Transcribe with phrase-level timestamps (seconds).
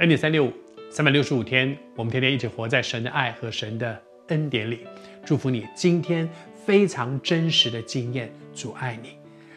[0.00, 0.52] 恩典三六五，
[0.90, 4.86] 三百六十五天，我们天天一起活在神的爱和神的恩典里。
[5.26, 6.26] 祝福你今天
[6.64, 9.10] 非常真实的经验，主爱你，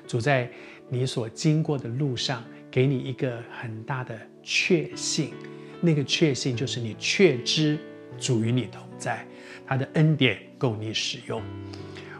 [0.05, 0.52] 主在
[0.90, 5.32] 你所经过的路上，给你一个很大的确信。
[5.80, 7.80] 那个确信就是你确知
[8.20, 9.26] 主与你同在，
[9.66, 11.41] 他的恩典够你使用。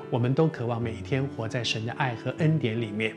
[0.10, 3.14] 我们都渴望每一天活在神的爱和恩典里面。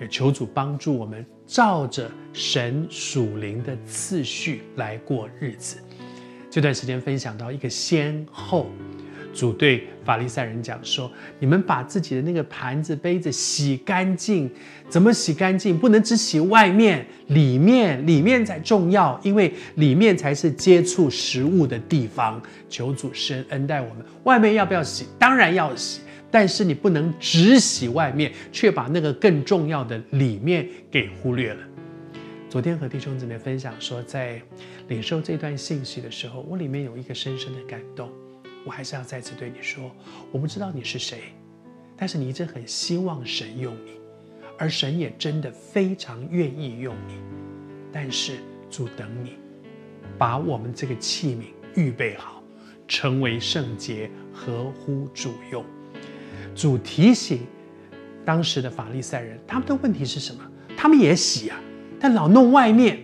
[0.00, 5.76] 也求主帮助我们，照着神属灵的次序来过日子。
[6.50, 8.70] 这段时间分享到一个先后，
[9.32, 14.48] 主对法利赛人讲说：“你们把自己的那个盘子、杯子洗干净，
[14.88, 15.76] 怎么洗干净？
[15.76, 22.40] 不能只洗外面，里面里面才重要，因为里面才是接触食物的地方。”
[22.70, 25.06] 求主施恩待我们，外面要不要洗？
[25.18, 26.00] 当然要洗。
[26.34, 31.64] 但是你不能只洗外面，却把那个更重要的里面给忽略了。
[32.50, 34.42] 昨天和弟兄姊妹分享说，在
[34.88, 38.10] 领受这段信息的时候，我里面有一个深深的感动。
[38.64, 39.88] 我还是要再次对你说，
[40.32, 41.20] 我不知道你是谁，
[41.96, 43.92] 但是你一直很希望神用你，
[44.58, 47.14] 而神也真的非常愿意用你。
[47.92, 49.34] 但是主等你，
[50.18, 51.44] 把我们这个器皿
[51.80, 52.42] 预备好，
[52.88, 55.64] 成为圣洁，合乎主用。
[56.54, 57.40] 主提醒
[58.24, 60.40] 当时的法利赛人，他们的问题是什么？
[60.76, 61.60] 他们也洗啊，
[61.98, 62.98] 但老弄外面。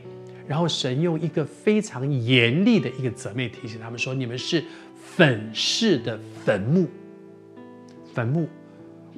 [0.48, 4.64] 然后神用一个非常严厉的一个责备提醒他们说：“你们是
[4.96, 6.88] 粉饰的坟墓，
[8.12, 8.48] 坟墓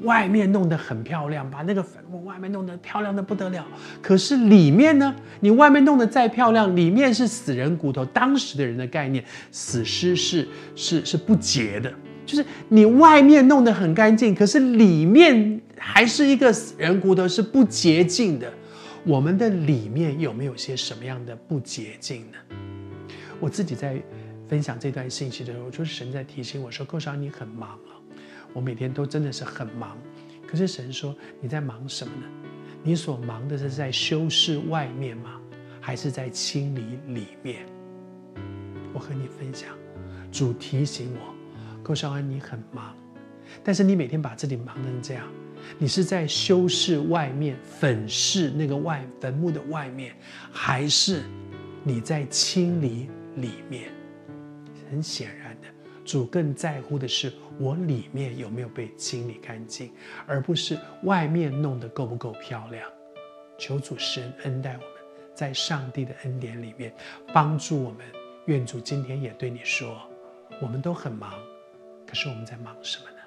[0.03, 3.67] 外面弄得很漂亮，把那个坟墓外面弄得漂亮的不得了。
[4.03, 5.17] 可是里面呢？
[5.41, 8.05] 你外面弄得再漂亮，里面是死人骨头。
[8.05, 10.47] 当时的人的概念，死尸是
[10.77, 11.91] 是是不洁的。”
[12.25, 18.53] 就是你外面弄得很干净，可是里面还是一个人骨头，是不洁净的。
[19.05, 22.39] 我们的里面有没有些什么样的不洁净呢？
[23.41, 24.01] 我自己在
[24.49, 27.99] 分享这段信息的时候，就是神在提醒我说：“寇少，你很忙啊，
[28.53, 29.99] 我每天都真的是很忙。
[30.47, 32.27] 可是神说你在忙什么呢？
[32.85, 35.41] 你所忙的是在修饰外面吗？
[35.81, 37.67] 还是在清理里面？”
[38.95, 39.71] 我和你分享，
[40.31, 41.32] 主提醒我。
[41.83, 42.97] 寇少恩，你很忙，
[43.63, 45.27] 但是你每天把自己忙成这样，
[45.79, 50.15] 你是在修饰外面、粉饰那个外坟墓的外面，
[50.53, 51.23] 还是
[51.83, 53.91] 你在清理里面？
[54.91, 55.69] 很显然的，
[56.05, 59.91] 主更在乎的是我里面有没有被清理干净，
[60.27, 62.89] 而不是外面弄得够不够漂亮。
[63.59, 64.89] 求主神恩待我们，
[65.35, 66.93] 在上帝的恩典里面
[67.33, 68.01] 帮助我们。
[68.47, 69.97] 愿主今天也对你说，
[70.61, 71.33] 我们都很忙。
[72.13, 73.22] 可是我们在忙什么呢？